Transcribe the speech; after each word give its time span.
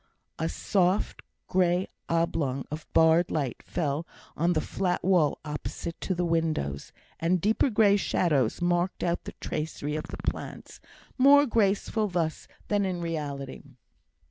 A 0.39 0.49
soft 0.49 1.21
grey 1.47 1.85
oblong 2.09 2.65
of 2.71 2.91
barred 2.91 3.29
light 3.29 3.61
fell 3.61 4.07
on 4.35 4.53
the 4.53 4.59
flat 4.59 5.03
wall 5.03 5.37
opposite 5.45 6.01
to 6.01 6.15
the 6.15 6.25
windows, 6.25 6.91
and 7.19 7.39
deeper 7.39 7.69
grey 7.69 7.97
shadows 7.97 8.63
marked 8.63 9.03
out 9.03 9.25
the 9.25 9.33
tracery 9.39 9.95
of 9.95 10.05
the 10.05 10.17
plants, 10.17 10.79
more 11.19 11.45
graceful 11.45 12.07
thus 12.07 12.47
than 12.67 12.83
in 12.83 12.99
reality. 12.99 13.61